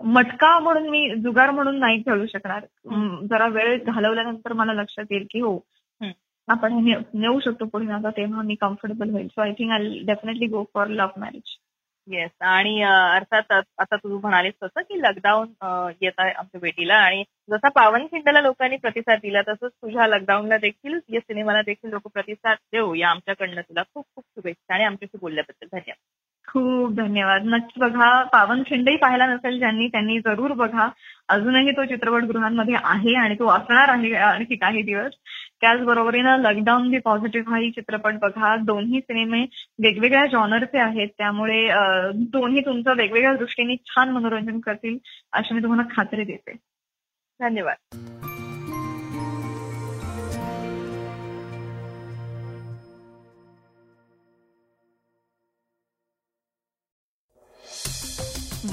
मटका 0.00 0.58
म्हणून 0.58 0.88
मी 0.90 1.08
जुगार 1.22 1.50
म्हणून 1.50 1.78
नाही 1.80 2.00
खेळू 2.02 2.26
शकणार. 2.26 2.64
जरा 3.30 3.46
वेळ 3.48 3.76
घालवल्यानंतर 3.84 4.52
मला 4.52 4.72
लक्षात 4.72 5.04
येईल 5.10 5.26
की 5.30 5.40
हो. 5.40 5.58
आपण 6.48 6.72
हे 6.86 6.94
नेऊ 7.14 7.38
शकतो 7.40 7.64
पुढे 7.66 7.92
आता 7.92 8.10
तेव्हा 8.16 8.42
मी 8.42 8.54
कम्फर्टेबल 8.54 9.10
होईल. 9.10 9.28
So 9.28 9.40
I 9.42 9.52
think 9.58 9.70
I 9.72 9.88
definitely 10.06 10.46
go 10.46 10.64
for 10.74 10.86
love 10.88 11.20
marriage 11.20 11.56
yes 12.08 12.30
आणि 12.46 12.82
अर्थात 12.82 13.52
आता 13.52 13.96
तू 13.96 14.18
म्हणालीस 14.18 14.52
तसं 14.62 14.80
की 14.82 15.00
लॉकडाऊन 15.02 15.48
येत 16.00 16.12
आहे 16.18 16.32
आमच्या 16.32 16.60
भेटीला. 16.60 16.96
आणि 16.96 17.24
जसा 17.50 17.68
पावनखिंडला 17.68 18.40
लोकांनी 18.40 18.76
प्रतिसाद 18.76 19.18
दिला 19.22 19.42
तसंच 19.48 19.70
तुझ्या 19.72 20.06
लॉकडाऊनला 20.06 20.56
देखील 20.58 20.98
या 21.08 21.20
सिनेमाला 21.20 21.62
देखील 21.62 21.90
लोक 21.90 22.08
प्रतिसाद 22.14 22.56
देऊ 22.72 22.94
या 22.94 23.08
आमच्याकडनं 23.10 23.60
तुला 23.60 23.82
खूप 23.94 24.04
खूप 24.14 24.24
शुभेच्छा 24.26 24.74
आणि 24.74 24.84
आमच्याशी 24.84 25.18
बोलल्याबद्दल 25.20 25.66
धन्यवाद. 25.72 25.96
खूप 26.48 26.92
धन्यवाद. 26.92 27.42
नक्की 27.44 27.80
बघा 27.80 28.22
पावनखिंडही 28.22 28.96
पाहायला 28.96 29.26
नसेल 29.26 29.58
ज्यांनी 29.58 29.88
त्यांनी 29.88 30.18
जरूर 30.18 30.52
बघा. 30.52 30.88
अजूनही 31.28 31.70
तो 31.70 31.84
चित्रपटगृहांमध्ये 31.84 32.74
आहे 32.84 33.14
आणि 33.14 33.34
तो 33.34 33.46
असणार 33.46 33.88
आहे 33.88 34.14
आणखी 34.14 34.56
काही 34.56 34.82
दिवस. 34.82 35.12
त्याचबरोबरीनं 35.60 36.38
लॉकडाऊन 36.38 36.90
दी 36.90 36.98
पॉझिटिव्ह 36.98 37.50
हाही 37.50 37.70
चित्रपट 37.70 38.14
बघा. 38.14 38.56
दोन्ही 38.56 39.00
सिनेमे 39.00 39.42
वेगवेगळ्या 39.82 40.26
जॉनरचे 40.26 40.78
आहेत. 40.78 41.08
त्यामुळे 41.18 41.68
दोन्ही 42.12 42.60
तुमचं 42.60 42.96
वेगवेगळ्या 42.96 43.34
दृष्टीने 43.34 43.76
छान 43.76 44.08
मनोरंजन 44.08 44.60
करतील 44.60 44.98
अशी 45.32 45.54
मी 45.54 45.62
तुम्हाला 45.62 45.94
खात्री 45.96 46.24
देते. 46.24 46.56
धन्यवाद. 47.40 48.15